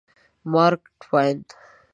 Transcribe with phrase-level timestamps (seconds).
[0.51, 1.39] مارک ټواین